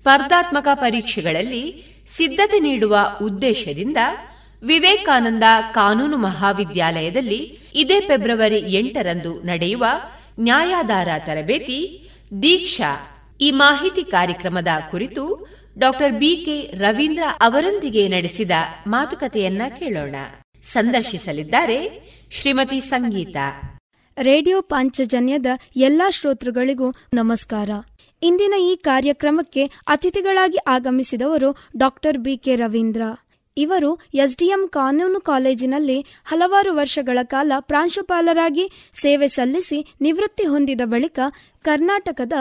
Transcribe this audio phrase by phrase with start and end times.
[0.00, 3.96] ಸ್ಪರ್ಧಾತ್ಮಕ ಪರೀಕ್ಷೆಗಳಲ್ಲಿ ಸಿದ್ಧತೆ ನೀಡುವ ಉದ್ದೇಶದಿಂದ
[4.62, 5.42] ವಿವೇಕಾನಂದ
[5.72, 9.84] ಕಾನೂನು ಮಹಾವಿದ್ಯಾಲಯದಲ್ಲಿ ಇದೇ ಫೆಬ್ರವರಿ ಎಂಟರಂದು ನಡೆಯುವ
[10.40, 12.10] ನ್ಯಾಯಾಧಾರ ತರಬೇತಿ,
[12.42, 13.06] ದೀಕ್ಷಾ
[13.40, 18.50] ಈ ಮಾಹಿತಿ ಕಾರ್ಯಕ್ರಮದ ಕುರಿತು ಡಾಕ್ಟರ್ ಬಿಕೆ ರವೀಂದ್ರ ಅವರೊಂದಿಗೆ ನಡೆಸಿದ
[18.86, 20.14] ಮಾತುಕತೆಯನ್ನ ಕೇಳೋಣ.
[20.62, 23.36] ಸಂದರ್ಶಿಸಲಿದ್ದಾರೆ ಶ್ರೀಮತಿ ಸಂಗೀತ.
[24.18, 25.46] ರೇಡಿಯೋ ಪಾಂಚಜನ್ಯದ
[25.76, 27.70] ಎಲ್ಲಾ ಶ್ರೋತೃಗಳಿಗೂ ನಮಸ್ಕಾರ.
[28.22, 33.02] ಇಂದಿನ ಈ ಕಾರ್ಯಕ್ರಮಕ್ಕೆ ಅತಿಥಿಗಳಾಗಿ ಆಗಮಿಸಿದವರು ಡಾಕ್ಟರ್ ಬಿಕೆ ರವೀಂದ್ರ.
[33.56, 38.66] ಇವರು ಎಸ್ಡಿಎಂ ಕಾನೂನು ಕಾಲೇಜಿನಲ್ಲಿ ಹಲವಾರು ವರ್ಷಗಳ ಕಾಲ ಪ್ರಾಂಶುಪಾಲರಾಗಿ
[39.02, 41.18] ಸೇವೆ ಸಲ್ಲಿಸಿ ನಿವೃತ್ತಿ ಹೊಂದಿದ ಬಳಿಕ
[41.62, 42.32] ಕರ್ನಾಟಕದ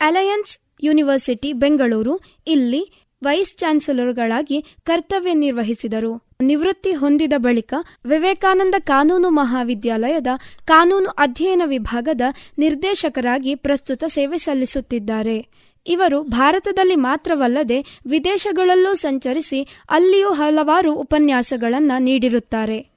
[0.00, 0.52] ಅಲಯನ್ಸ್
[0.82, 2.14] ಯೂನಿವರ್ಸಿಟಿ ಬೆಂಗಳೂರು,
[2.46, 2.82] ಇಲ್ಲಿ
[3.22, 6.22] ವೈಸ್ ಚಾನ್ಸಲರ್ಗಳಾಗಿ ಕರ್ತವ್ಯ ನಿರ್ವಹಿಸಿದರು.
[6.40, 7.74] ನಿವೃತ್ತಿ ಹೊಂದಿದ ಬಳಿಕ
[8.04, 10.26] ವಿವೇಕಾನಂದ ಕಾನೂನು ಮಹಾವಿದ್ಯಾಲಯದ
[10.64, 12.20] ಕಾನೂನು ಅಧ್ಯಯನ ವಿಭಾಗದ
[12.58, 15.48] ನಿರ್ದೇಶಕರಾಗಿ ಪ್ರಸ್ತುತ ಸೇವೆ ಸಲ್ಲಿಸುತ್ತಿದ್ದಾರೆ.
[15.86, 22.90] ಇವರು ಭಾರತದಲ್ಲಿ ಮಾತ್ರವಲ್ಲದೆ ವಿದೇಶಗಳಲ್ಲೂ ಸಂಚರಿಸಿ ಅಲ್ಲಿಯೂ ಹಲವಾರು ಉಪನ್ಯಾಸಗಳನ್ನು ನೀಡಿರುತ್ತಾರೆ.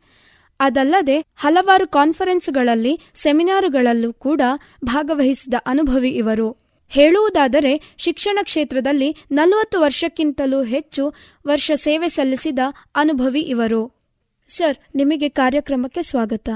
[0.59, 4.41] ಅದಲ್ಲದೆ ಹಲವಾರು ಕಾನ್ಫರೆನ್ಸ್ಗಳಲ್ಲಿ ಸೆಮಿನಾರುಗಳಲ್ಲೂ ಕೂಡ
[4.85, 6.62] ಭಾಗವಹಿಸಿದ ಅನುಭವಿ ಇವರು.
[6.95, 11.03] ಹೇಳುವುದಾದರೆ ಶಿಕ್ಷಣ ಕ್ಷೇತ್ರದಲ್ಲಿ ನಲವತ್ತು ವರ್ಷಕ್ಕಿಂತಲೂ ಹೆಚ್ಚು
[11.47, 12.59] ವರ್ಷ ಸೇವೆ ಸಲ್ಲಿಸಿದ
[12.95, 13.81] ಅನುಭವಿ ಇವರು.
[14.49, 16.49] ಸರ್ ನಿಮಗೆ ಕಾರ್ಯಕ್ರಮಕ್ಕೆ ಸ್ವಾಗತ.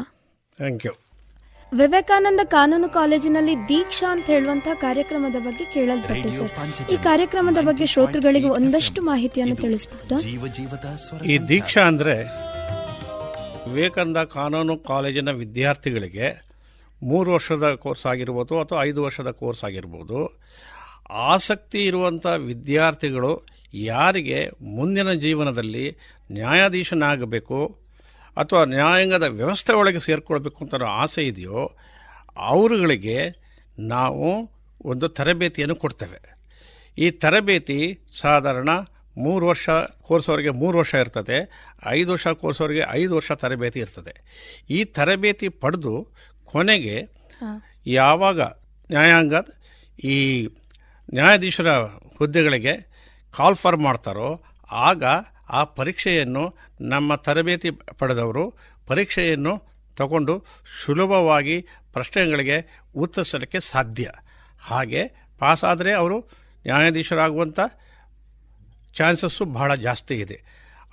[0.58, 0.93] ಥ್ಯಾಂಕ್ ಯು
[1.71, 6.52] ವಿವೇಕಾನಂದ ಕಾನೂನು ಕಾಲೇಜಿನಲ್ಲಿ ದೀಕ್ಷಾ ಅಂತ ಹೇಳುವಂತಹ ಕಾರ್ಯಕ್ರಮದ ಬಗ್ಗೆ ಕೇಳಲ್ಪಟ್ಟೆ ಸರ್.
[6.93, 10.17] ಈ ಕಾರ್ಯಕ್ರಮದ ಬಗ್ಗೆ ಶ್ರೋತೃಗಳಿಗೆ ಒಂದಷ್ಟು ಮಾಹಿತಿಯನ್ನು ತಿಳಿಸಬಹುದಾ
[11.33, 12.15] ಈ ದೀಕ್ಷಾ ಅಂದರೆ
[13.69, 16.27] ವಿವೇಕಾನಂದ ಕಾನೂನು ಕಾಲೇಜಿನ ವಿದ್ಯಾರ್ಥಿಗಳಿಗೆ
[17.01, 20.19] ಮೂರು ವರ್ಷದ ಕೋರ್ಸ್ ಆಗಿರ್ಬೋದು ಅಥವಾ ಐದು ವರ್ಷದ ಕೋರ್ಸ್ ಆಗಿರ್ಬೋದು,
[21.09, 25.97] ಆಸಕ್ತಿ ಇರುವಂಥ ವಿದ್ಯಾರ್ಥಿಗಳು ಯಾರಿಗೆ ಮುಂದಿನ ಜೀವನದಲ್ಲಿ
[26.31, 27.77] ನ್ಯಾಯಾಧೀಶನಾಗಬೇಕು
[28.37, 31.71] ಅಥವಾ ನ್ಯಾಯಾಂಗದ ವ್ಯವಸ್ಥೆ ಒಳಗೆ ಸೇರಿಕೊಳ್ಬೇಕು ಅಂತ ಆಸೆ ಇದೆಯೋ,
[32.37, 33.19] ಅವರುಗಳಿಗೆ
[33.79, 34.51] ನಾವು
[34.85, 36.19] ಒಂದು ತರಬೇತಿಯನ್ನು ಕೊಡ್ತೇವೆ.
[36.97, 38.69] ಈ ತರಬೇತಿ ಸಾಧಾರಣ
[39.17, 39.69] ಮೂರು ವರ್ಷ
[40.01, 41.37] ಕೋರ್ಸ್ವರೆಗೆ ಮೂರು ವರ್ಷ ಇರ್ತದೆ,
[41.87, 44.13] ಐದು ವರ್ಷ ಕೋರ್ಸ್ವರೆಗೆ ಐದು ವರ್ಷ ತರಬೇತಿ ಇರ್ತದೆ.
[44.69, 46.07] ಈ ತರಬೇತಿ ಪಡೆದು
[46.47, 46.95] ಕೊನೆಗೆ
[47.85, 48.41] ಯಾವಾಗ
[48.89, 49.33] ನ್ಯಾಯಾಂಗ
[50.03, 50.47] ಈ
[51.13, 51.69] ನ್ಯಾಯಾಧೀಶರ
[52.17, 52.73] ಹುದ್ದೆಗಳಿಗೆ
[53.31, 54.30] ಕಾಲ್ ಫಾರ್ ಮಾಡ್ತಾರೋ
[54.71, 55.03] ಆಗ
[55.49, 56.43] ಆ ಪರೀಕ್ಷೆಯನ್ನು
[56.81, 58.53] ನಮ್ಮ ತರಬೇತಿ ಪಡೆದವರು
[58.87, 59.53] ಪರೀಕ್ಷೆಯನ್ನು
[59.95, 60.45] ತಗೊಂಡು
[60.86, 62.57] ಸುಲಭವಾಗಿ ಪ್ರಶ್ನೆಗಳಿಗೆ
[62.95, 64.11] ಉತ್ತರಿಸಲಿಕ್ಕೆ ಸಾಧ್ಯ.
[64.59, 65.02] ಹಾಗೆ
[65.39, 66.19] ಪಾಸಾದರೆ ಅವರು
[66.65, 67.59] ನ್ಯಾಯಾಧೀಶರಾಗುವಂಥ
[68.95, 70.37] ಚಾನ್ಸಸ್ಸು ಬಹಳ ಜಾಸ್ತಿ ಇದೆ.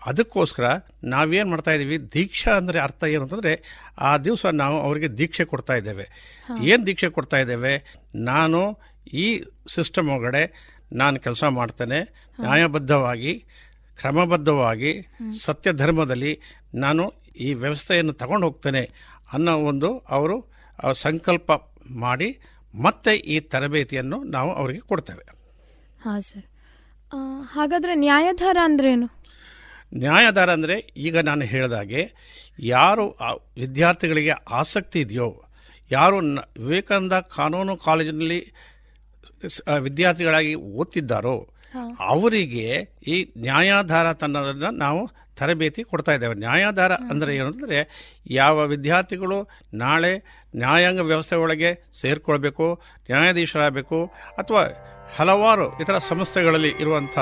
[0.07, 0.67] ಅದಕ್ಕೋಸ್ಕರ
[1.13, 3.53] ನಾವೇನು ಮಾಡ್ತಾ ಇದ್ದೀವಿ ದೀಕ್ಷಾ ಅಂದರೆ ಅರ್ಥ ಏನು ಅಂತಂದರೆ
[3.99, 6.07] ಆ ದಿವಸ ನಾವು ಅವರಿಗೆ ದೀಕ್ಷೆ ಕೊಡ್ತಾ ಇದ್ದೇವೆ.
[6.71, 7.75] ಏನು ದೀಕ್ಷೆ ಕೊಡ್ತಾ ಇದ್ದೇವೆ?
[8.31, 8.61] ನಾನು
[9.25, 9.27] ಈ
[9.75, 10.43] ಸಿಸ್ಟಮ್ ಒಳಗಡೆ
[10.93, 12.01] ನಾನು ಕೆಲಸ ಮಾಡ್ತೇನೆ.
[12.41, 13.33] ನ್ಯಾಯಬದ್ಧವಾಗಿ
[13.99, 14.93] ಕ್ರಮಬದ್ಧವಾಗಿ
[15.47, 16.33] ಸತ್ಯ ಧರ್ಮದಲ್ಲಿ
[16.75, 17.05] ನಾನು
[17.47, 18.83] ಈ ವ್ಯವಸ್ಥೆಯನ್ನು ತಗೊಂಡು ಹೋಗ್ತೇನೆ
[19.33, 20.37] ಅನ್ನೋ ಒಂದು ಅವರು
[21.07, 21.53] ಸಂಕಲ್ಪ
[22.05, 22.29] ಮಾಡಿ
[22.75, 25.25] ಮತ್ತೆ ಈ ತರಬೇತಿಯನ್ನು ನಾವು ಅವರಿಗೆ ಕೊಡ್ತೇವೆ.
[26.05, 26.47] ಹಾಂ ಸರ್.
[27.53, 29.09] ಹಾಗಾದರೆ ನ್ಯಾಯಧಾರ ಅಂದ್ರೇನು?
[29.95, 32.03] ನ್ಯಾಯಾಧಾರ ಅಂದರೆ ಈಗ ನಾನು ಹೇಳಿದಾಗೆ
[32.59, 33.05] ಯಾರು
[33.57, 35.29] ವಿದ್ಯಾರ್ಥಿಗಳಿಗೆ ಆಸಕ್ತಿ ಇದೆಯೋ
[35.91, 36.17] ಯಾರು
[36.59, 38.41] ವಿವೇಕಾನಂದ ಕಾನೂನು ಕಾಲೇಜಿನಲ್ಲಿ
[39.83, 41.37] ವಿದ್ಯಾರ್ಥಿಗಳಾಗಿ ಓದ್ತಿದ್ದಾರೋ
[42.01, 42.67] ಅವರಿಗೆ
[43.07, 45.01] ಈ ನ್ಯಾಯಾಧಾರ ತನ್ನದನ್ನು ನಾವು
[45.37, 46.35] ತರಬೇತಿ ಕೊಡ್ತಾ ಇದ್ದೇವೆ.
[46.35, 47.79] ನ್ಯಾಯಾಧಾರ ಅಂದರೆ ಏನು ಅಂದರೆ
[48.31, 49.39] ಯಾವ ವಿದ್ಯಾರ್ಥಿಗಳು
[49.75, 50.13] ನಾಳೆ
[50.57, 52.67] ನ್ಯಾಯಾಂಗ ವ್ಯವಸ್ಥೆ ಒಳಗೆ ಸೇರಿಕೊಳ್ಬೇಕು
[53.11, 53.99] ನ್ಯಾಯಾಧೀಶರಾಗಬೇಕು
[54.39, 54.63] ಅಥವಾ
[55.17, 57.17] ಹಲವಾರು ಇತರ ಸಂಸ್ಥೆಗಳಲ್ಲಿ ಇರುವಂಥ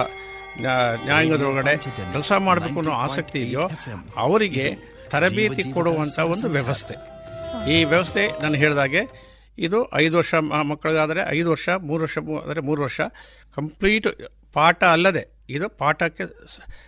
[0.61, 1.77] ನ್ಯಾಯಾಂಗದೊಳಗಡೆ
[2.13, 3.71] ಕೆಲಸ ಮಾಡಬೇಕು ಅನ್ನೋ ಆಸಕ್ತಿ ಇದೆಯೋ
[4.17, 4.67] ಅವರಿಗೆ
[5.11, 6.95] ತರಬೇತಿ ಕೊಡುವಂಥ ಒಂದು ವ್ಯವಸ್ಥೆ.
[7.71, 10.35] ಈ ವ್ಯವಸ್ಥೆ ನಾನು ಹೇಳಿದಾಗೆ ಇದು ಐದು ವರ್ಷ
[10.71, 13.01] ಮಕ್ಕಳಿಗಾದರೆ ಐದು ವರ್ಷ ಮೂರು ವರ್ಷ ಆದರೆ ಮೂರು ವರ್ಷ
[13.57, 14.07] ಕಂಪ್ಲೀಟ್
[14.53, 16.25] ಪಾಠ ಅಲ್ಲದೆ ಇದು ಪಾಠಕ್ಕೆ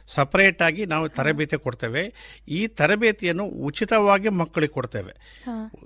[0.07, 2.03] ಸಪ್ರೇಟಾಗಿ ನಾವು ತರಬೇತಿ ಕೊಡ್ತೇವೆ.
[2.49, 5.13] ಈ ತರಬೇತಿಯನ್ನು ಉಚಿತವಾಗಿ ಮಕ್ಕಳಿಗೆ ಕೊಡ್ತೇವೆ.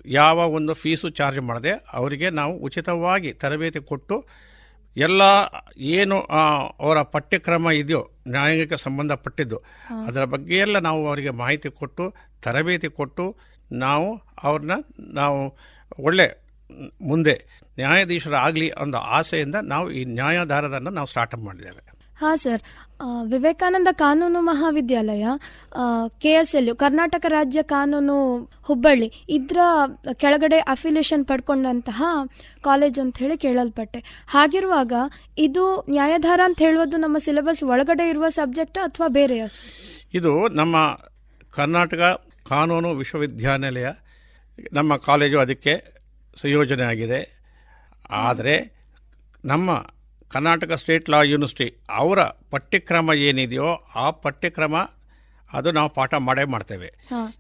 [0.06, 4.25] ಯಾವ ಒಂದು ಫೀಸು ಚಾರ್ಜ್ ಮಾಡದೆ ಅವರಿಗೆ ನಾವು ಉಚಿತವಾಗಿ ತರಬೇತಿ ಕೊಟ್ಟು
[4.98, 5.22] ಎಲ್ಲ
[5.78, 6.16] ಏನು
[6.78, 9.59] ಅವರ ಪಠ್ಯಕ್ರಮ ಇದೆಯೋ ನ್ಯಾಯಾಂಗಕ್ಕೆ ಸಂಬಂಧಪಟ್ಟಿದ್ದು
[10.06, 13.36] ಅದರ ಬಗ್ಗೆ ಎಲ್ಲ ನಾವು ಅವರಿಗೆ ಮಾಹಿತಿ ಕೊಟ್ಟು ತರಬೇತಿ ಕೊಟ್ಟು
[13.72, 14.09] ನಾವು
[14.42, 14.72] ಅವ್ರನ್ನ
[15.14, 15.59] ನಾವು
[15.98, 16.26] ಒಳ್ಳೆ
[17.00, 17.34] ಮುಂದೆ
[17.78, 21.97] ನ್ಯಾಯಾಧೀಶರಾಗಲಿ ಅನ್ನೋ ಆಸೆಯಿಂದ ನಾವು ಈ ನ್ಯಾಯಾಧಾರದನ್ನು ನಾವು ಸ್ಟಾರ್ಟಪ್ ಮಾಡಿದ್ದೇವೆ.
[22.20, 22.62] ಹಾಂ, ಸರ್.
[23.32, 25.24] ವಿವೇಕಾನಂದ ಕಾನೂನು ಮಹಾವಿದ್ಯಾಲಯ
[26.22, 28.16] ಕೆ ಎಸ್ ಎಲ್ ಕರ್ನಾಟಕ ರಾಜ್ಯ ಕಾನೂನು
[28.68, 29.59] ಹುಬ್ಬಳ್ಳಿ, ಇದರ
[30.22, 32.03] ಕೆಳಗಡೆ ಅಫಿಲಿಯೇಷನ್ ಪಡ್ಕೊಂಡಂತಹ
[32.68, 34.00] ಕಾಲೇಜ್ ಅಂತ ಹೇಳಿ ಕೇಳಲ್ಪಟ್ಟೆ.
[34.34, 34.92] ಹಾಗಿರುವಾಗ
[35.47, 35.65] ಇದು
[35.97, 39.44] ನ್ಯಾಯಧಾರ ಅಂತ ಹೇಳುವುದು ನಮ್ಮ ಸಿಲೆಬಸ್ ಒಳಗಡೆ ಇರುವ ಸಬ್ಜೆಕ್ಟ್ ಅಥವಾ ಬೇರೆಯ
[40.21, 40.76] ಇದು ನಮ್ಮ
[41.59, 42.03] ಕರ್ನಾಟಕ
[42.53, 43.88] ಕಾನೂನು ವಿಶ್ವವಿದ್ಯಾನಿಲಯ,
[44.78, 45.74] ನಮ್ಮ ಕಾಲೇಜು ಅದಕ್ಕೆ
[46.36, 47.21] ಸಂಯೋಜನೆ ಆಗಿದೆ
[48.26, 48.56] ಆದರೆ
[49.44, 49.71] ನಮ್ಮ
[50.33, 54.77] ಕರ್ನಾಟಕ ಸ್ಟೇಟ್ ಲಾ ಯೂನಿವರ್ಸಿಟಿ ಅವರ ಪಠ್ಯಕ್ರಮ ಏನಿದೆಯೋ ಆ ಪಠ್ಯಕ್ರಮ
[55.53, 56.89] ಅದು ನಾವು ಪಾಠ ಮಾಡೇ ಮಾಡ್ತೇವೆ.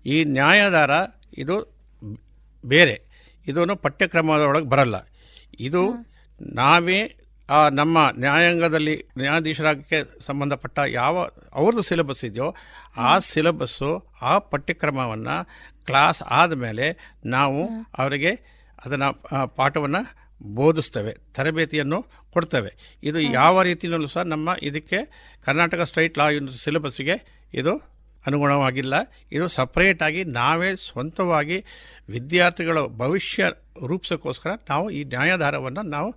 [0.06, 0.90] ಈ ನ್ಯಾಯಾಧಾರ
[1.38, 1.56] ಇದು
[2.66, 2.94] ಬೇರೆ.
[3.46, 4.96] ಇದನ್ನು ಪಠ್ಯಕ್ರಮದೊಳಗೆ ಬರಲ್ಲ.
[5.60, 5.82] ಇದು
[6.40, 7.14] ನಾವೇ
[7.50, 12.54] ಆ ನಮ್ಮ ನ್ಯಾಯಾಂಗದಲ್ಲಿ ನ್ಯಾಯಾಧೀಶರಾಗಕ್ಕೆ ಸಂಬಂಧಪಟ್ಟ ಯಾವ ಅವ್ರದ್ದು ಸಿಲೆಬಸ್ ಇದೆಯೋ
[12.96, 13.90] ಆ ಸಿಲೆಬಸ್ಸು
[14.22, 15.36] ಆ ಪಠ್ಯಕ್ರಮವನ್ನು
[15.86, 17.60] ಕ್ಲಾಸ್ ಆದಮೇಲೆ ನಾವು
[17.98, 18.32] ಅವರಿಗೆ
[18.84, 19.08] ಅದನ್ನು
[19.56, 20.02] ಪಾಠವನ್ನು
[20.58, 21.98] ಬೋಧಿಸ್ತೇವೆ ತರಬೇತಿಯನ್ನು
[22.34, 22.70] ಕೊಡ್ತವೆ.
[23.02, 24.98] ಇದು ಯಾವ ರೀತಿಯಲ್ಲೂ ಸಹ ನಮ್ಮ ಇದಕ್ಕೆ
[25.46, 27.16] ಕರ್ನಾಟಕ ಸ್ಟೇಟ್ ಲಾ ಯೂನಿವರ್ಸಿಟಿ ಸಿಲೆಬಸ್ಸಿಗೆ
[27.60, 27.72] ಇದು
[28.24, 28.94] ಅನುಗುಣವಾಗಿಲ್ಲ.
[29.32, 31.58] ಇದು ಸಪ್ರೇಟಾಗಿ ನಾವೇ ಸ್ವಂತವಾಗಿ
[32.14, 33.50] ವಿದ್ಯಾರ್ಥಿಗಳ ಭವಿಷ್ಯ
[33.90, 36.10] ರೂಪಿಸೋಕ್ಕೋಸ್ಕರ ನಾವು ಈ ನ್ಯಾಯಾಧಾರವನ್ನು ನಾವು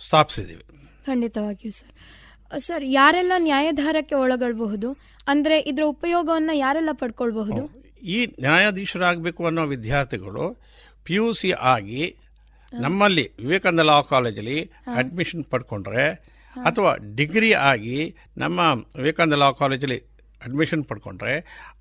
[0.00, 0.64] ಸ್ಥಾಪಿಸಿದ್ದೀವಿ
[1.08, 1.92] ಖಂಡಿತವಾಗಿಯೂ ಸರ್.
[2.66, 4.88] ಸರ್ ಯಾರೆಲ್ಲ ನ್ಯಾಯಧಾರಕ್ಕೆ ಒಳಗೊಳ್ಳಬಹುದು
[5.32, 7.62] ಅಂದರೆ ಇದರ ಉಪಯೋಗವನ್ನು ಯಾರೆಲ್ಲ ಪಡ್ಕೊಳ್ಬಹುದು?
[8.14, 10.44] ಈ ನ್ಯಾಯಾಧೀಶರಾಗಬೇಕು ಅನ್ನೋ ವಿದ್ಯಾರ್ಥಿಗಳು
[11.06, 12.02] ಪಿ ಯು ಸಿ ಆಗಿ
[12.72, 14.64] ನಮ್ಮಲ್ಲಿ ವಿವೇಕಾನಂದ ಲಾ ಕಾಲೇಜಲ್ಲಿ
[14.96, 16.06] ಅಡ್ಮಿಷನ್ ಪಡ್ಕೊಂಡ್ರೆ
[16.64, 18.60] ಅಥವಾ ಡಿಗ್ರಿ ಆಗಿ ನಮ್ಮ
[18.96, 19.98] ವಿವೇಕಾನಂದ ಲಾ ಕಾಲೇಜಲ್ಲಿ
[20.42, 21.34] ಅಡ್ಮಿಷನ್ ಪಡ್ಕೊಂಡ್ರೆ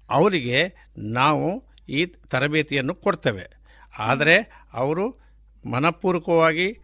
[0.09, 3.45] ಅವರಿಗೆ ನಾವು ಈ ತರಬೇತಿಯನ್ನು ಕೊಡ್ತೇವೆ.
[3.99, 5.19] ಆದರೆ ಅವರು
[5.65, 6.79] ಮನಪೂರ್ವಕವಾಗಿ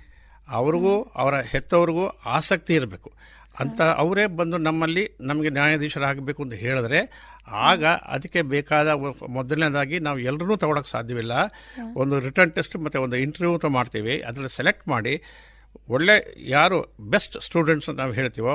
[0.48, 3.12] ಅವ್ರಿಗೂ ಅವರ ಹೆತ್ತವ್ರಿಗೂ ಆಸಕ್ತಿ ಇರಬೇಕು.
[3.56, 7.00] ಅಂತ ಅವರೇ ಬಂದು ನಮ್ಮಲ್ಲಿ ನಮಗೆ ನ್ಯಾಯಾಧೀಶರಾಗಬೇಕು ಅಂತ ಹೇಳಿದ್ರೆ
[7.70, 8.90] ಆಗ ಅದಕ್ಕೆ ಬೇಕಾದ
[9.38, 11.34] ಮೊದಲನೇದಾಗಿ ನಾವು ಎಲ್ಲರೂ ತಗೊಳಕ್ಕೆ ಸಾಧ್ಯವಿಲ್ಲ.
[12.02, 14.16] ಒಂದು ರಿಟರ್ನ್ ಟೆಸ್ಟ್ ಮತ್ತು ಒಂದು ಇಂಟರ್ವ್ಯೂ ಅಂತ ಮಾಡ್ತೀವಿ.
[14.28, 15.16] ಅದರಲ್ಲಿ ಸೆಲೆಕ್ಟ್ ಮಾಡಿ
[15.96, 16.16] ಒಳ್ಳೆ
[16.52, 18.54] ಯಾರು ಬೆಸ್ಟ್ ಸ್ಟೂಡೆಂಟ್ಸ್ ಅಂತ ನಾವು ಹೇಳ್ತೀವೋ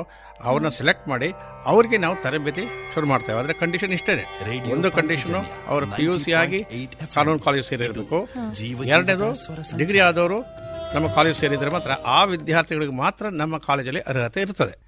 [0.48, 1.28] ಅವ್ರನ್ನ ಸೆಲೆಕ್ಟ್ ಮಾಡಿ
[1.64, 2.64] ಅವ್ರಿಗೆ ನಾವು ತರಬೇತಿ
[2.94, 3.38] ಶುರು ಮಾಡ್ತೇವೆ.
[3.38, 4.25] ಆದರೆ ಕಂಡೀಷನ್ ಇಷ್ಟೇ
[4.75, 6.60] ಒಂದು ಕಂಡೀಷನು ಅವರು ಪಿ ಯು ಸಿ ಆಗಿ
[7.14, 8.20] ಕಾನೂನು ಕಾಲೇಜ್ ಸೇರಿರಬೇಕು.
[8.94, 9.31] ಎರಡನೇದು
[9.78, 10.40] ಡಿಗ್ರಿ ಆದವರು
[10.94, 14.85] ನಮ್ಮ ಕಾಲೇಜ್ ಸೇರಿದರೆ ಮಾತ್ರ ಆ ವಿದ್ಯಾರ್ಥಿಗಳಿಗೆ ಮಾತ್ರ ನಮ್ಮ ಕಾಲೇಜಲ್ಲಿ ಅರ್ಹತೆ ಇರ್ತದೆ.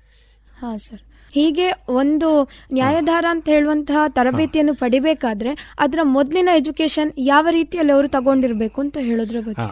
[0.59, 1.03] ಹಾ ಸರ್.
[1.33, 2.29] ಹೀಗೆ ಒಂದು
[2.73, 9.67] ನ್ಯಾಯಧಾರ ಅಂತ ಹೇಳುವಂತಹ ತರಬೇತಿಯನ್ನು ಪಡಿಬೇಕಾದ್ರೆ ಅದರ ಮೊದಲಿನ ಎಜುಕೇಶನ್ ಯಾವ ರೀತಿಯಲ್ಲಿ ಅವರು ತಗೊಂಡಿರಬೇಕು ಅಂತ ಹೇಳೋದ್ರ ಬಗ್ಗೆ.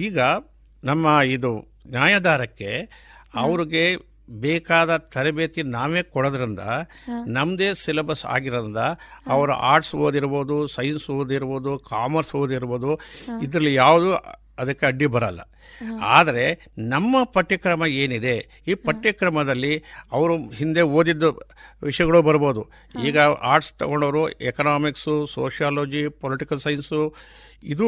[0.00, 0.18] ಈಗ
[0.82, 1.52] ನಮ್ಮ ಇದು
[1.90, 2.70] ನ್ಯಾಯಧಾರಕ್ಕೆ
[3.42, 3.84] ಅವ್ರಿಗೆ
[4.38, 6.62] ಬೇಕಾದ ತರಬೇತಿ ನಾವೇ ಕೊಡೋದ್ರಿಂದ
[7.34, 8.82] ನಮ್ಮದೇ ಸಿಲೆಬಸ್ ಆಗಿರೋದ್ರಿಂದ
[9.34, 12.90] ಅವರು ಆರ್ಟ್ಸ್ ಓದಿರ್ಬೋದು ಸೈನ್ಸ್ ಓದಿರ್ಬೋದು ಕಾಮರ್ಸ್ ಓದಿರ್ಬೋದು
[13.44, 14.10] ಇದರಲ್ಲಿ ಯಾವುದು
[14.58, 15.40] ಅದಕ್ಕೆ ಅಡ್ಡಿ ಬರಲ್ಲ.
[16.00, 16.44] ಆದರೆ
[16.78, 19.82] ನಮ್ಮ ಪಠ್ಯಕ್ರಮ ಏನಿದೆ ಈ ಪಠ್ಯಕ್ರಮದಲ್ಲಿ
[20.12, 21.30] ಅವರು ಹಿಂದೆ ಓದಿದ್ದು
[21.82, 22.72] ವಿಷಯಗಳು ಬರ್ಬೋದು.
[23.04, 27.14] ಈಗ ಆರ್ಟ್ಸ್ ತಗೊಂಡವರು ಎಕನಾಮಿಕ್ಸು ಸೋಷಿಯಾಲಜಿ ಪೊಲಿಟಿಕಲ್ ಸೈನ್ಸು
[27.62, 27.84] ಇದು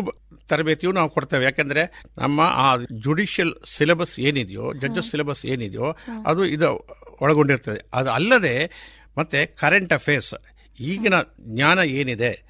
[0.48, 1.44] ತರಬೇತಿಯು ನಾವು ಕೊಡ್ತೇವೆ.
[1.44, 6.88] ಯಾಕೆಂದರೆ ನಮ್ಮ ಆ ಜುಡಿಷಿಯಲ್ ಸಿಲೆಬಸ್ ಏನಿದೆಯೋ ಜಡ್ಜಸ್ ಸಿಲೆಬಸ್ ಏನಿದೆಯೋ ಅದು ಇದು
[7.20, 7.80] ಒಳಗೊಂಡಿರ್ತದೆ.
[7.94, 8.70] ಅದು ಅಲ್ಲದೆ
[9.18, 10.34] ಮತ್ತು ಕರೆಂಟ್ ಅಫೇರ್ಸ್
[10.80, 12.47] ಈಗಿನ ಜ್ಞಾನ ಏನಿದೆ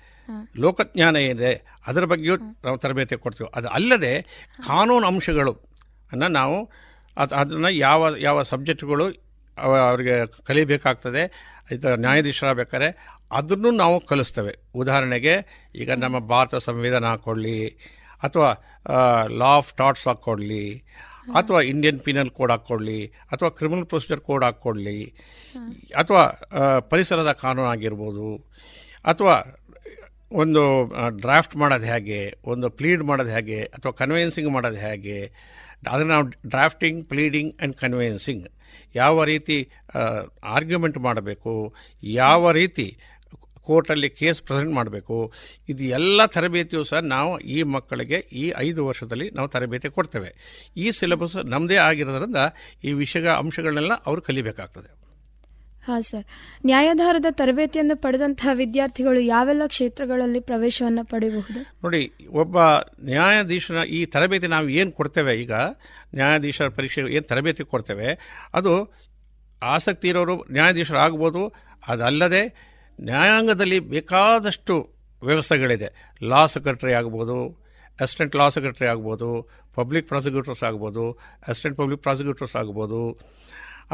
[0.56, 1.52] ಲೋಕಜ್ಞಾನ ಏನಿದೆ
[1.86, 3.50] ಅದರ ಬಗ್ಗೆಯೂ ನಾವು ತರಬೇತಿ ಕೊಡ್ತೀವಿ.
[3.54, 4.12] ಅದು ಅಲ್ಲದೆ
[4.66, 5.52] ಕಾನೂನು ಅಂಶಗಳು
[6.12, 6.56] ಅನ್ನ ನಾವು
[7.16, 9.06] ಅದು ಅದನ್ನು ಯಾವ ಯಾವ ಸಬ್ಜೆಕ್ಟ್ಗಳು
[9.56, 11.22] ಅವ- ಅವರಿಗೆ ಕಲಿಬೇಕಾಗ್ತದೆ
[11.70, 12.88] ಇದು ನ್ಯಾಯಾಧೀಶರಾಗಬೇಕಾದ್ರೆ
[13.32, 14.52] ಅದನ್ನು ನಾವು ಕಲಿಸ್ತೇವೆ.
[14.75, 15.34] ಉದಾಹರಣೆಗೆ
[15.75, 17.58] ಈಗ ನಮ್ಮ ಭಾರತ ಸಂವಿಧಾನ ಹಾಕ್ಕೊಳ್ಳಿ
[18.22, 18.50] ಅಥವಾ
[19.36, 20.64] ಲಾ ಆಫ್ ಟಾಟ್ಸ್ ಹಾಕ್ಕೊಡ್ಲಿ
[21.32, 23.00] ಅಥವಾ ಇಂಡಿಯನ್ ಪಿನಲ್ ಕೋಡ್ ಹಾಕ್ಕೊಡ್ಲಿ
[23.32, 24.98] ಅಥವಾ ಕ್ರಿಮಿನಲ್ ಪ್ರೊಸೀಜರ್ ಕೋಡ್ ಹಾಕ್ಕೊಡ್ಲಿ
[25.96, 26.22] ಅಥವಾ
[26.90, 28.28] ಪರಿಸರದ ಕಾನೂನು ಆಗಿರ್ಬೋದು
[29.04, 29.34] ಅಥವಾ
[30.30, 30.62] ಒಂದು
[31.10, 35.32] ಡ್ರಾಫ್ಟ್ ಮಾಡೋದು ಹೇಗೆ, ಒಂದು ಪ್ಲೀಡ್ ಮಾಡೋದು ಹೇಗೆ, ಅಥವಾ ಕನ್ವೆನ್ಸಿಂಗ್ ಮಾಡೋದು ಹೇಗೆ
[35.86, 38.46] ಅದನ್ನು ನಾವು ಡ್ರಾಫ್ಟಿಂಗ್ ಪ್ಲೀಡಿಂಗ್ ಆ್ಯಂಡ್ ಕನ್ವೆನ್ಸಿಂಗ್
[38.94, 39.70] ಯಾವ ರೀತಿ
[40.42, 42.98] ಆರ್ಗ್ಯುಮೆಂಟ್ ಮಾಡಬೇಕು, ಯಾವ ರೀತಿ
[43.62, 45.32] ಕೋರ್ಟಲ್ಲಿ ಕೇಸ್ ಪ್ರೆಸೆಂಟ್ ಮಾಡಬೇಕು,
[45.69, 50.30] ಇದು ಎಲ್ಲ ತರಬೇತಿಯು ಸಹ ನಾವು ಈ ಮಕ್ಕಳಿಗೆ ಈ ಐದು ವರ್ಷದಲ್ಲಿ ನಾವು ತರಬೇತಿ ಕೊಡ್ತೇವೆ.
[50.76, 52.36] ಈ ಸಿಲೆಬಸ್ ನಮ್ಮದೇ ಆಗಿರೋದ್ರಿಂದ
[52.84, 54.97] ಈ ವಿಷಯ ಅಂಶಗಳನ್ನೆಲ್ಲ ಅವರು ಕಲಿಬೇಕಾಗ್ತದೆ.
[55.88, 56.25] ಹಾ, ಸರ್.
[56.67, 61.61] ನ್ಯಾಯಾಧಾರದ ತರಬೇತಿಯನ್ನು ಪಡೆದಂತಹ ವಿದ್ಯಾರ್ಥಿಗಳು ಯಾವೆಲ್ಲ ಕ್ಷೇತ್ರಗಳಲ್ಲಿ ಪ್ರವೇಶವನ್ನು ಪಡೆಯಬಹುದು?
[61.85, 62.12] ನೋಡಿ,
[62.43, 62.58] ಒಬ್ಬ
[63.05, 65.52] ನ್ಯಾಯಾಧೀಶನ ಈ ತರಬೇತಿ ನಾವು ಏನು ಕೊಡ್ತೇವೆ ಈಗ?
[66.14, 68.08] ನ್ಯಾಯಾಧೀಶರ ಪರೀಕ್ಷೆ ಏನು ತರಬೇತಿ ಕೊಡ್ತೇವೆ?
[68.55, 68.75] ಅದು
[69.62, 71.45] ಆಸಕ್ತಿ ಇರೋರು ನ್ಯಾಯಾಧೀಶರು ಆಗ್ಬೋದು
[71.88, 72.42] ಅದಲ್ಲದೆ
[73.00, 74.75] ನ್ಯಾಯಾಂಗದಲ್ಲಿ ಬೇಕಾದಷ್ಟು
[75.23, 75.88] ವ್ಯವಸ್ಥೆಗಳಿದೆ.
[76.23, 77.38] ಲಾ ಸೆಕ್ರೆಟರಿ ಆಗ್ಬೋದು,
[78.00, 79.30] ಅಸಿಸ್ಟೆಂಟ್ ಲಾ ಸೆಕ್ರೆಟರಿ ಆಗ್ಬೋದು,
[79.75, 81.04] ಪಬ್ಲಿಕ್ ಪ್ರಾಸಿಕ್ಯೂಟರ್ಸ್ ಆಗ್ಬೋದು,
[81.49, 83.18] ಅಸಿಸ್ಟೆಂಟ್ ಪಬ್ಲಿಕ್ ಪ್ರಾಸಿಕ್ಯೂಟರ್ಸ್ ಆಗ್ಬೋದು.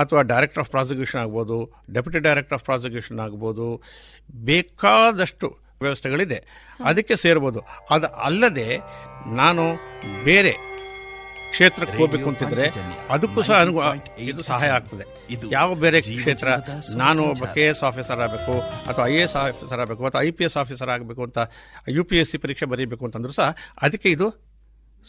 [0.03, 1.59] ಅಥವಾ ಡೈರೆಕ್ಟರ್ ಆಫ್ ಪ್ರಾಸಿಕ್ಯೂಷನ್ ಆಗ್ಬೋದು
[1.95, 3.67] ಡೆಪ್ಯೂಟಿ ಡೈರೆಕ್ಟರ್ ಆಫ್ ಪ್ರಾಸಿಕ್ಯೂಷನ್ ಆಗ್ಬೋದು
[4.51, 5.49] ಬೇಕಾದಷ್ಟು
[5.85, 6.39] ವ್ಯವಸ್ಥೆಗಳಿದೆ.
[6.91, 7.61] ಅದಕ್ಕೆ ಸೇರ್ಬೋದು.
[7.95, 8.69] ಅದು ಅಲ್ಲದೆ
[9.41, 9.65] ನಾನು
[10.29, 10.55] ಬೇರೆ
[11.55, 12.65] ಕ್ಷೇತ್ರಕ್ಕೆ ಹೋಗ್ಬೇಕು ಅಂತಿದ್ರೆ
[13.15, 13.81] ಅದಕ್ಕೂ ಸಹ ಅನುಗು
[14.31, 15.05] ಇದು ಸಹಾಯ ಆಗ್ತದೆ.
[15.57, 16.49] ಯಾವ ಬೇರೆ ಕ್ಷೇತ್ರ
[17.03, 18.55] ನಾನು ಒಬ್ಬ ಕೆ ಎಸ್ ಆಫೀಸರ್ ಆಗಬೇಕು
[18.91, 21.39] ಅಥವಾ ಐ ಎ ಎಸ್ ಆಫೀಸರ್ ಆಗಬೇಕು ಅಥವಾ ಐ ಪಿ ಎಸ್ ಆಫೀಸರ್ ಆಗಬೇಕು ಅಂತ
[21.97, 23.49] ಯು ಪಿ ಎಸ್ ಸಿ ಪರೀಕ್ಷೆ ಬರೀಬೇಕು ಅಂತಂದ್ರೂ ಸಹ
[23.87, 24.29] ಅದಕ್ಕೆ ಇದು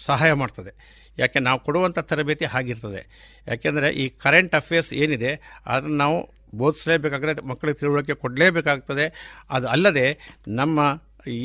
[0.08, 0.72] ಸಹಾಯ ಮಾಡ್ತದೆ.
[1.18, 3.02] ಯಾಕೆ ನಾವು ಕೊಡುವಂಥ ತರಬೇತಿ ಹಾಗಿರ್ತದೆ.
[3.48, 5.32] ಯಾಕೆಂದರೆ ಈ ಕರೆಂಟ್ ಅಫೇರ್ಸ್ ಏನಿದೆ
[5.66, 6.18] ಅದನ್ನು ನಾವು
[6.62, 9.06] ಬೋಧಿಸಲೇಬೇಕಾಗ್ತದೆ ಮಕ್ಕಳಿಗೆ ತಿಳುವಳಿಕೆ ಕೊಡಲೇಬೇಕಾಗ್ತದೆ.
[9.52, 10.08] ಅದು ಅಲ್ಲದೆ
[10.48, 10.80] ನಮ್ಮ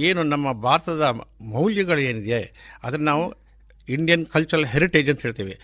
[0.09, 1.04] ಏನು ನಮ್ಮ ಭಾರತದ
[1.54, 2.40] ಮೌಲ್ಯಗಳು ಏನಿದೆ,
[2.85, 3.25] ಅದನ್ನು ನಾವು
[3.88, 5.54] ಇಂಡಿಯನ್ ಕಲ್ಚರಲ್ ಹೆರಿಟೇಜ್ ಅಂತ ಹೇಳ್ತೀವಿ.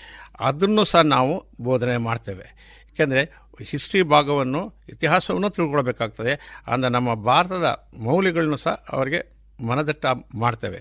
[0.40, 2.46] ಅದನ್ನು ಸಹ ನಾವು ಬೋಧನೆ ಮಾಡ್ತೇವೆ.
[2.88, 3.22] ಯಾಕೆಂದರೆ
[3.70, 6.32] ಹಿಸ್ಟ್ರಿ ಭಾಗವನ್ನು, ಇತಿಹಾಸವನ್ನು ತಿಳ್ಕೊಳ್ಬೇಕಾಗ್ತದೆ.
[6.68, 7.68] ಅಂದರೆ ನಮ್ಮ ಭಾರತದ
[8.08, 9.20] ಮೌಲ್ಯಗಳನ್ನು ಸಹ ಅವರಿಗೆ
[9.68, 10.06] ಮನದಟ್ಟ
[10.42, 10.80] ಮಾಡ್ತೇವೆ.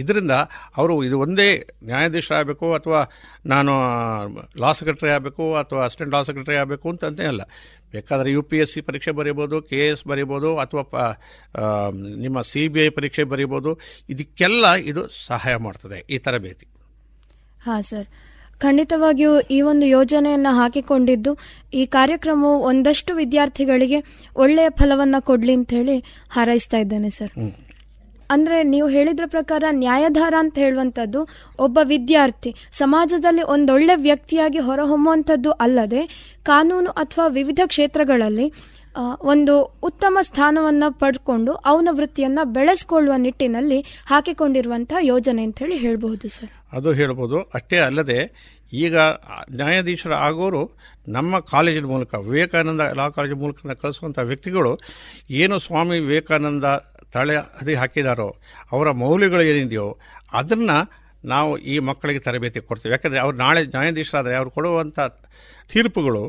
[0.00, 0.34] ಇದರಿಂದ
[0.80, 1.48] ಅವರು ಇದು ಒಂದೇ
[1.90, 3.00] ನ್ಯಾಯಾಧೀಶರಾಗಬೇಕು ಅಥವಾ
[3.54, 3.72] ನಾನು
[4.64, 7.42] ಲಾ ಸೆಕ್ರೆಟರಿ ಆಗಬೇಕು ಅಥವಾ ಅಸಿಸ್ಟೆಂಟ್ ಲಾ ಸೆಕ್ರೆಟರಿ ಆಗಬೇಕು ಅಂತ ಅಲ್ಲ.
[7.94, 10.96] ಬೇಕಾದರೆ ಯು ಪಿ ಎಸ್ ಸಿ ಪರೀಕ್ಷೆ ಬರೀಬೋದು ಕೆ ಎಸ್ ಬರೀಬೋದು ಅಥವಾ ಪ
[12.24, 13.72] ನಿಮ್ಮ ಸಿ ಬಿ ಐ ಪರೀಕ್ಷೆ ಬರೀಬೋದು.
[14.14, 16.66] ಇದಕ್ಕೆಲ್ಲ ಇದು ಸಹಾಯ ಮಾಡ್ತದೆ ಈ ತರಬೇತಿ.
[17.66, 18.08] ಹಾಂ ಸರ್.
[18.64, 21.32] ಖಂಡಿತವಾಗಿಯೂ ಈ ಒಂದು ಯೋಜನೆಯನ್ನು ಹಾಕಿಕೊಂಡಿದ್ದು
[21.80, 23.98] ಈ ಕಾರ್ಯಕ್ರಮವು ಒಂದಷ್ಟು ವಿದ್ಯಾರ್ಥಿಗಳಿಗೆ
[24.44, 25.96] ಒಳ್ಳೆಯ ಫಲವನ್ನು ಕೊಡಲಿ ಅಂತ ಹೇಳಿ
[26.36, 27.32] ಹಾರೈಸ್ತಾ ಇದ್ದೇನೆ ಸರ್.
[28.30, 31.28] ಅಂದ್ರೆ ನೀವು ಹೇಳಿದ್ರ ಪ್ರಕಾರ ನ್ಯಾಯಧಾರ ಅಂತ ಹೇಳುವಂಥದ್ದು
[31.58, 32.54] ಒಬ್ಬ ವಿದ್ಯಾರ್ಥಿ.
[32.72, 38.52] ಸಮಾಜದಲ್ಲಿ ಒಂದೊಳ್ಳೆ ವ್ಯಕ್ತಿಯಾಗಿ ಹೊರಹೊಮ್ಮುವಂಥದ್ದು ಅಲ್ಲದೆ ಕಾನೂನು ಅಥವಾ ವಿವಿಧ ಕ್ಷೇತ್ರಗಳಲ್ಲಿ
[39.22, 46.50] ಒಂದು ಉತ್ತಮ ಸ್ಥಾನವನ್ನು ಪಡ್ಕೊಂಡು ಅವನ ವೃತ್ತಿಯನ್ನು ಬೆಳೆಸ್ಕೊಳ್ಳುವ ನಿಟ್ಟಿನಲ್ಲಿ ಹಾಕಿಕೊಂಡಿರುವಂತಹ ಯೋಜನೆ ಅಂತ ಹೇಳಿ ಹೇಳಬಹುದು ಸರ್.
[46.72, 47.40] ಅದು ಹೇಳ್ಬೋದು.
[47.54, 48.18] ಅಷ್ಟೇ ಅಲ್ಲದೆ
[48.72, 48.96] ಈಗ
[49.54, 50.62] ನ್ಯಾಯಾಧೀಶರ ಆಗೋರು
[51.08, 54.78] ನಮ್ಮ ಕಾಲೇಜಿನ ಮೂಲಕ ವಿವೇಕಾನಂದ ಲಾ ಕಾಲೇಜ್ ಮೂಲಕ ಕಲಿಸುವಂಥ ವ್ಯಕ್ತಿಗಳು
[55.30, 56.64] ಏನು ಸ್ವಾಮಿ ವಿವೇಕಾನಂದ
[57.16, 58.28] ತಳೆ ಹದಿ ಹಾಕಿದಾರೋ,
[58.74, 59.88] ಅವರ ಮೌಲ್ಯಗಳು ಏನಿದೆಯೋ
[60.40, 60.78] ಅದನ್ನು
[61.32, 62.92] ನಾವು ಈ ಮಕ್ಕಳಿಗೆ ತರಬೇತಿ ಕೊಡ್ತೀವಿ.
[62.94, 64.98] ಯಾಕಂದರೆ ಅವ್ರು ನಾಳೆ ನ್ಯಾಯಾಧೀಶರಾದರೆ ಅವ್ರು ಕೊಡುವಂಥ
[65.72, 66.24] ತೀರ್ಪುಗಳು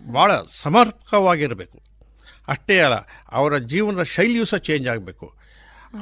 [0.00, 0.30] ಭಾಳ
[0.62, 1.78] ಸಮರ್ಪಕವಾಗಿರಬೇಕು.
[2.52, 2.96] ಅಷ್ಟೇ ಅಲ್ಲ,
[3.38, 5.26] ಅವರ ಜೀವನದ ಶೈಲಿಯೂ ಸಹ ಚೇಂಜ್ ಆಗಬೇಕು.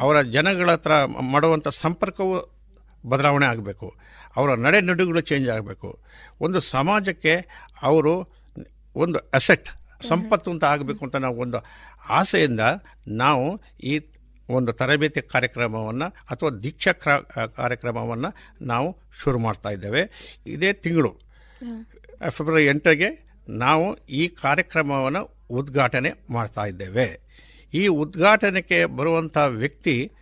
[0.03, 0.93] ಅವರ ಜನಗಳ ಹತ್ರ
[1.33, 2.37] ಮಾಡುವಂಥ ಸಂಪರ್ಕವು
[3.05, 3.89] ಬದಲಾವಣೆ ಆಗಬೇಕು.
[4.37, 5.89] ಅವರ ನಡೆ ನುಡಿಗಳು ಚೇಂಜ್ ಆಗಬೇಕು.
[6.41, 7.35] ಒಂದು ಸಮಾಜಕ್ಕೆ
[7.89, 8.15] ಅವರು
[8.97, 9.69] ಒಂದು ಅಸೆಟ್
[10.01, 11.65] ಸಂಪತ್ತು ಅಂತ ಆಗಬೇಕು ಅಂತ ನಾವು ಒಂದು
[12.09, 12.61] ಆಸೆಯಿಂದ
[13.09, 14.01] ನಾವು ಈ
[14.49, 17.11] ಒಂದು ತರಬೇತಿ ಕಾರ್ಯಕ್ರಮವನ್ನು ಅಥವಾ ದೀಕ್ಷಾ ಕ್ರ
[17.47, 20.03] ಕಾರ್ಯಕ್ರಮವನ್ನು ನಾವು ಶುರು ಮಾಡ್ತಾ ಇದ್ದೇವೆ.
[20.47, 21.21] ಇದೇ ತಿಂಗಳು
[22.29, 27.21] ಫೆಬ್ರವರಿ ಎಂಟರಿಗೆ ನಾವು ಈ ಕಾರ್ಯಕ್ರಮವನ್ನು ಉದ್ಘಾಟನೆ ಮಾಡ್ತಾ ಇದ್ದೇವೆ.
[27.75, 30.13] ಈ ಉದ್ಘಾಟನೆಗೆ ಬರುವಂಥ ವ್ಯಕ್ತಿ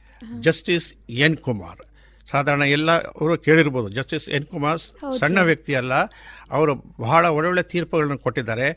[0.40, 1.91] ಜಸ್ಟಿಸ್ ಎನ್ ಕುಮಾರ್.
[2.30, 3.88] ಸಾಧಾರಣ ಎಲ್ಲ ಅವರು ಕೇಳಿರ್ಬೋದು.
[3.88, 4.80] ಜಸ್ಟಿಸ್ ಎನ್ ಕುಮಾರ್
[5.18, 5.92] ಸಣ್ಣ ವ್ಯಕ್ತಿ ಅಲ್ಲ.
[6.50, 8.68] ಅವರು ಬಹಳ ಒಳ್ಳೊಳ್ಳೆ ತೀರ್ಪುಗಳನ್ನು ಕೊಟ್ಟಿದ್ದಾರೆ.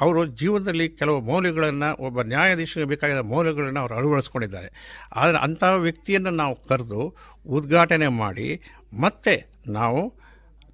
[0.00, 4.68] ಅವರು ಜೀವನದಲ್ಲಿ ಕೆಲವು ಮೌಲ್ಯಗಳನ್ನು ಒಬ್ಬ ನ್ಯಾಯಾಧೀಶರಿಗೆ ಬೇಕಾದ ಮೌಲ್ಯಗಳನ್ನು ಅವರು ಅಳವಡಿಸ್ಕೊಂಡಿದ್ದಾರೆ.
[5.16, 8.60] ಆದರೆ ಅಂತಹ ವ್ಯಕ್ತಿಯನ್ನು ನಾವು ಕರೆದು ಉದ್ಘಾಟನೆ ಮಾಡಿ
[9.00, 10.14] ಮತ್ತೆ ನಾವು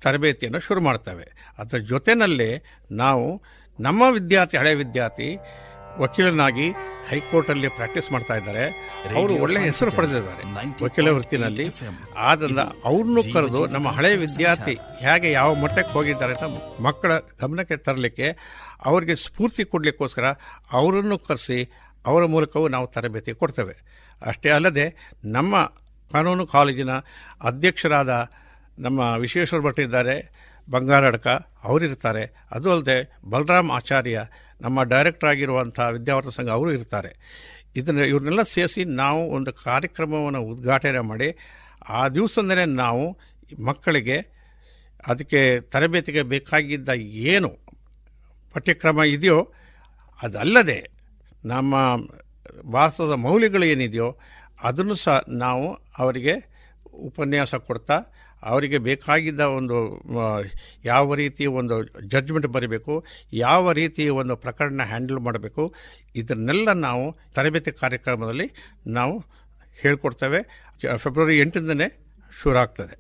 [0.00, 1.54] ತರಬೇತಿಯನ್ನು ಶುರು ಮಾಡ್ತೇವೆ.
[1.58, 3.42] ಅದರ ಜೊತೆಯಲ್ಲೇ ನಾವು
[3.80, 5.38] ನಮ್ಮ ವಿದ್ಯಾರ್ಥಿ ಹಳೆಯ ವಿದ್ಯಾರ್ಥಿ
[5.99, 6.73] ವಕೀಲನಾಗಿ
[7.09, 8.64] ಹೈಕೋರ್ಟಲ್ಲಿ ಪ್ರಾಕ್ಟೀಸ್ ಮಾಡ್ತಾ ಇದ್ದಾರೆ.
[9.16, 10.42] ಅವರು ಒಳ್ಳೆಯ ಹೆಸರು ಪಡೆದಿದ್ದಾರೆ.
[10.85, 11.66] ವಕೀಲ ವೃತ್ತಿನಲ್ಲಿ.
[12.16, 18.28] ಆದ್ದರಿಂದ ಅವ್ರನ್ನೂ ಕರೆದು ನಮ್ಮ ಹಳೆಯ ವಿದ್ಯಾರ್ಥಿ ಹೇಗೆ ಯಾವ ಮಟ್ಟಕ್ಕೆ ಹೋಗಿದ್ದಾರೆ ಅಂತ ಮಕ್ಕಳ ಗಮನಕ್ಕೆ ತರಲಿಕ್ಕೆ
[18.85, 20.25] ಅವರಿಗೆ ಸ್ಫೂರ್ತಿ ಕೊಡಲಿಕ್ಕೋಸ್ಕರ
[20.73, 21.70] ಅವರನ್ನು ಕರೆಸಿ
[22.06, 23.75] ಅವರ ಮೂಲಕವೂ ನಾವು ತರಬೇತಿ ಕೊಡ್ತೇವೆ.
[24.23, 25.73] ಅಷ್ಟೇ ಅಲ್ಲದೆ ನಮ್ಮ
[26.12, 26.90] ಕಾನೂನು ಕಾಲೇಜಿನ
[27.42, 28.30] ಅಧ್ಯಕ್ಷರಾದ
[28.78, 30.16] ನಮ್ಮ ವಿಶ್ವೇಶ್ವರ ಭಟ್ ಇದ್ದಾರೆ.
[30.71, 31.29] ಬಂಗಾರಡ್ಕ
[31.69, 32.25] ಅವರಿರ್ತಾರೆ
[32.57, 32.97] ಅದು ಅಲ್ಲದೆ
[33.31, 34.23] ಬಲರಾಮ್ ಆಚಾರ್ಯ
[34.61, 37.11] ನಮ್ಮ ಡೈರೆಕ್ಟರ್ ಆಗಿರುವಂಥ ವಿದ್ಯಾವರ್ತ ಸಂಘ ಅವರು ಇರ್ತಾರೆ.
[37.77, 41.29] ಇದನ್ನು ಇವ್ರನ್ನೆಲ್ಲ ಸೇರಿಸಿ ನಾವು ಒಂದು ಕಾರ್ಯಕ್ರಮವನ್ನು ಉದ್ಘಾಟನೆ ಮಾಡಿ,
[41.99, 43.05] ಆ ದಿವಸದಲ್ಲೇ ನಾವು
[43.69, 44.19] ಮಕ್ಕಳಿಗೆ
[45.07, 45.41] ಅದಕ್ಕೆ
[45.73, 46.91] ತರಬೇತಿಗೆ ಬೇಕಾಗಿದ್ದ
[47.33, 47.50] ಏನು
[48.55, 49.39] ಪಠ್ಯಕ್ರಮ ಇದೆಯೋ
[50.21, 50.79] ಅದಲ್ಲದೆ
[51.45, 51.75] ನಮ್ಮ
[52.73, 54.09] ಭಾರತದ ಮೌಲ್ಯಗಳು ಏನಿದೆಯೋ
[54.69, 55.67] ಅದನ್ನು ಸಹ ನಾವು
[55.99, 56.35] ಅವರಿಗೆ
[57.09, 57.97] ಉಪನ್ಯಾಸ ಕೊಡ್ತಾ
[58.42, 60.02] ಅವರಿಗೆ ಬೇಕಾಗಿದ್ದ ಒಂದು
[60.85, 65.75] ಯಾವ ರೀತಿ ಒಂದು ಜಡ್ಜ್ಮೆಂಟ್ ಬರೀಬೇಕು ಯಾವ ರೀತಿ ಒಂದು ಪ್ರಕರಣ ಹ್ಯಾಂಡಲ್ ಮಾಡಬೇಕು
[66.16, 68.50] ಇದನ್ನೆಲ್ಲ ನಾವು ತರಬೇತಿ ಕಾರ್ಯಕ್ರಮದಲ್ಲಿ
[68.87, 69.25] ನಾವು
[69.80, 70.70] ಹೇಳ್ಕೊಡ್ತೇವೆ.
[70.97, 72.06] ಫೆಬ್ರವರಿ ಎಂಟರಿಂದನೇ
[72.42, 72.99] ಶುರು ಆಗ್ತದೆ.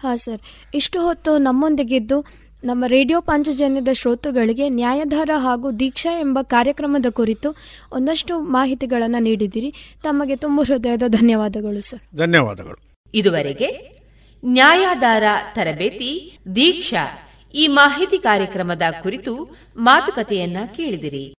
[0.00, 0.40] ಹಾಂ ಸರ್.
[0.74, 2.24] ಇಷ್ಟು ಹೊತ್ತು ನಮ್ಮೊಂದಿಗಿದ್ದು
[2.64, 7.56] ನಮ್ಮ ರೇಡಿಯೋ ಪಾಂಚಜನ್ಯದ ಶ್ರೋತೃಗಳಿಗೆ ನ್ಯಾಯಧಾರ ಹಾಗೂ ದೀಕ್ಷಾ ಎಂಬ ಕಾರ್ಯಕ್ರಮದ ಕುರಿತು
[7.92, 12.16] ಒಂದಷ್ಟು ಮಾಹಿತಿಗಳನ್ನು ನೀಡಿದ್ದೀರಿ ತಮಗೆ ತುಂಬ ಹೃದಯದ ಧನ್ಯವಾದಗಳು ಸರ್.
[12.16, 12.78] ಧನ್ಯವಾದಗಳು.
[13.14, 14.01] ಇದುವರೆಗೆ
[14.44, 15.22] ನ್ಯಾಯಾಧಾರ
[15.54, 21.34] ತರಬೇತಿ ದೀಕ್ಷಾ ಈ ಮಾಹಿತಿ ಕಾರ್ಯಕ್ರಮದ ಕುರಿತು ಮಾತುಕತೆಯನ್ನ ಕೇಳಿದಿರಿ.